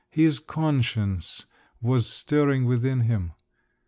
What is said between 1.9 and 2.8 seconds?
stirring